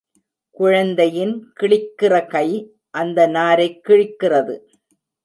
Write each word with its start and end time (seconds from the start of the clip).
குழந்தையின் 0.51 1.53
கிழிக்கிற 1.59 2.27
கை 2.27 2.73
அந்த 2.89 3.27
நாரைக் 3.27 3.81
கிழிக்கிறது. 3.87 4.59